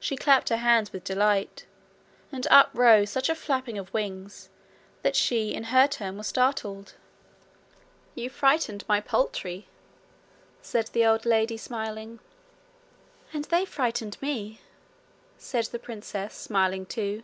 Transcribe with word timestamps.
She 0.00 0.16
clapped 0.16 0.48
her 0.48 0.56
hands 0.56 0.94
with 0.94 1.04
delight, 1.04 1.66
and 2.32 2.46
up 2.46 2.70
rose 2.72 3.10
such 3.10 3.28
a 3.28 3.34
flapping 3.34 3.76
of 3.76 3.92
wings 3.92 4.48
that 5.02 5.14
she 5.14 5.52
in 5.52 5.64
her 5.64 5.86
turn 5.86 6.16
was 6.16 6.26
startled. 6.28 6.94
'You've 8.14 8.32
frightened 8.32 8.82
my 8.88 8.98
poultry,' 9.02 9.68
said 10.62 10.86
the 10.94 11.04
old 11.04 11.26
lady, 11.26 11.58
smiling. 11.58 12.18
'And 13.34 13.44
they've 13.44 13.68
frightened 13.68 14.16
me,' 14.22 14.62
said 15.36 15.66
the 15.66 15.78
princess, 15.78 16.32
smiling 16.34 16.86
too. 16.86 17.22